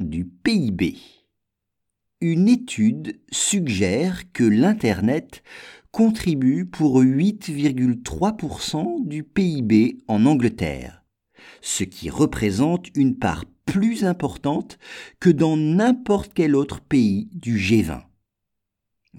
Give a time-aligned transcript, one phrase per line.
[0.00, 0.96] du PIB.
[2.20, 5.42] Une étude suggère que l'Internet
[5.90, 11.04] contribue pour 8,3% du PIB en Angleterre,
[11.60, 14.78] ce qui représente une part plus importante
[15.20, 18.02] que dans n'importe quel autre pays du G20.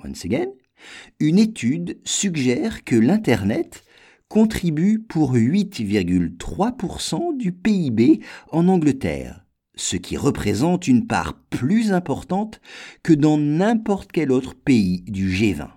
[0.03, 0.50] Once again,
[1.20, 3.84] une étude suggère que l'Internet
[4.27, 9.45] contribue pour 8,3% du PIB en Angleterre,
[9.81, 12.61] ce qui représente une part plus importante
[13.03, 15.67] que dans n'importe quel autre pays du G20.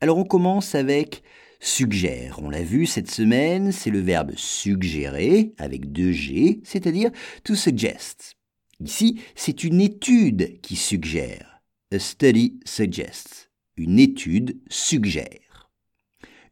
[0.00, 1.22] Alors on commence avec
[1.60, 2.40] suggère.
[2.42, 7.10] On l'a vu cette semaine, c'est le verbe suggérer avec deux G, c'est-à-dire
[7.44, 8.34] to suggest.
[8.80, 11.62] Ici, c'est une étude qui suggère.
[11.92, 13.50] A study suggests.
[13.76, 15.70] Une étude suggère.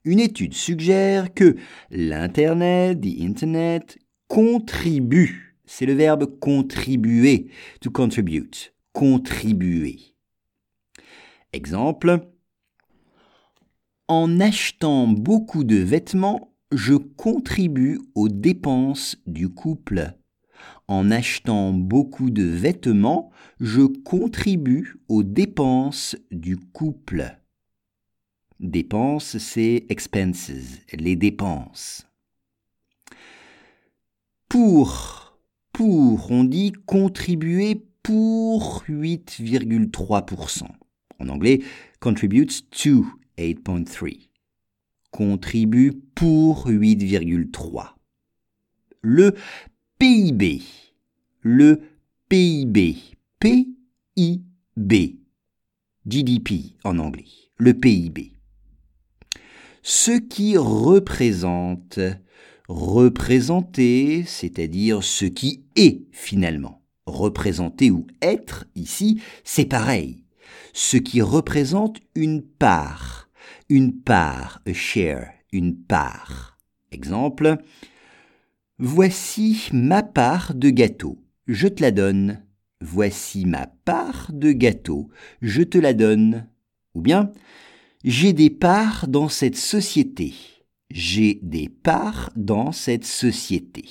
[0.05, 1.57] Une étude suggère que
[1.91, 5.54] l'Internet, the Internet, contribue.
[5.67, 9.99] C'est le verbe contribuer, to contribute, contribuer.
[11.53, 12.29] Exemple.
[14.09, 20.15] En achetant beaucoup de vêtements, je contribue aux dépenses du couple.
[20.89, 27.39] En achetant beaucoup de vêtements, je contribue aux dépenses du couple.
[28.61, 30.51] Dépenses, c'est expenses,
[30.93, 32.07] les dépenses.
[34.49, 35.24] Pour,
[35.75, 40.63] pour, on dit contribuer pour 8,3%.
[41.19, 41.61] En anglais,
[42.01, 43.05] contributes to
[43.37, 44.31] 8.3.
[45.11, 47.91] Contribue pour 8,3.
[49.03, 49.35] Le
[49.99, 50.63] PIB.
[51.43, 51.83] Le
[52.31, 52.97] PIB.
[53.39, 54.93] P-I-B.
[56.07, 57.27] GDP en anglais.
[57.59, 58.35] Le PIB
[59.85, 62.01] ce qui représente.
[62.69, 66.83] Représenter, c'est-à-dire ce qui est finalement.
[67.07, 70.25] Représenter ou être, ici, c'est pareil.
[70.73, 73.29] Ce qui représente une part.
[73.69, 76.59] Une part, a share, une part.
[76.91, 77.59] Exemple,
[78.79, 82.43] Voici ma part de gâteau, je te la donne.
[82.81, 85.11] Voici ma part de gâteau,
[85.43, 86.49] je te la donne.
[86.97, 87.31] Ou bien,
[88.03, 90.35] j'ai des parts dans cette société.
[90.91, 93.85] J'ai des parts dans cette société.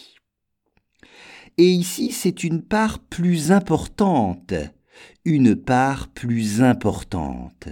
[1.57, 4.53] Et ici, c'est une part plus importante.
[5.25, 7.67] Une part plus importante.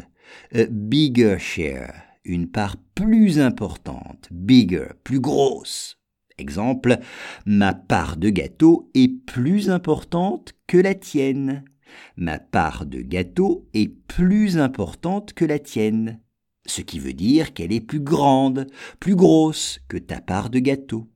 [0.54, 1.94] A bigger share.
[2.24, 4.28] Une part plus importante.
[4.32, 4.88] Bigger.
[5.04, 5.98] Plus grosse.
[6.38, 6.98] Exemple,
[7.46, 11.64] ma part de gâteau est plus importante que la tienne.
[12.16, 16.20] Ma part de gâteau est plus importante que la tienne
[16.66, 18.68] ce qui veut dire qu'elle est plus grande,
[19.00, 21.08] plus grosse que ta part de gâteau.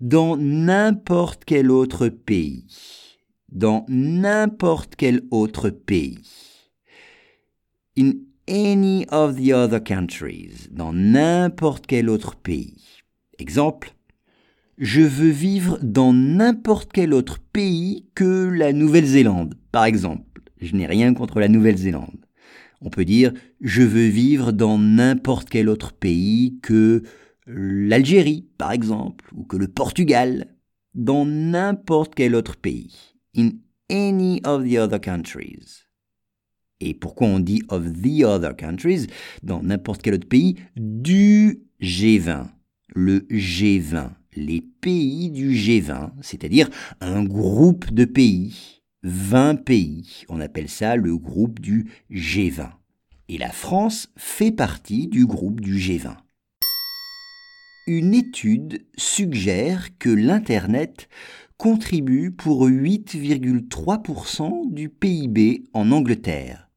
[0.00, 2.66] Dans n'importe quel autre pays,
[3.50, 6.22] dans n'importe quel autre pays,
[7.96, 8.12] in
[8.48, 12.76] any of the other countries, dans n'importe quel autre pays.
[13.38, 13.94] Exemple,
[14.78, 20.42] je veux vivre dans n'importe quel autre pays que la Nouvelle-Zélande, par exemple.
[20.60, 22.17] Je n'ai rien contre la Nouvelle-Zélande.
[22.80, 27.02] On peut dire je veux vivre dans n'importe quel autre pays que
[27.46, 30.54] l'Algérie, par exemple, ou que le Portugal,
[30.94, 32.94] dans n'importe quel autre pays.
[33.36, 33.50] In
[33.90, 35.84] any of the other countries.
[36.80, 39.06] Et pourquoi on dit of the other countries?
[39.42, 42.48] Dans n'importe quel autre pays du G20.
[42.94, 44.10] Le G20.
[44.34, 46.68] Les pays du G20, c'est-à-dire
[47.00, 48.77] un groupe de pays
[49.08, 50.24] 20 pays.
[50.28, 52.70] On appelle ça le groupe du G20.
[53.30, 56.14] Et la France fait partie du groupe du G20.
[57.86, 61.08] Une étude suggère que l'Internet
[61.56, 66.68] contribue pour 8,3% du PIB en Angleterre,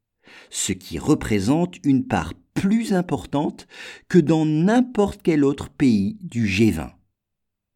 [0.50, 3.68] ce qui représente une part plus importante
[4.08, 6.92] que dans n'importe quel autre pays du G20.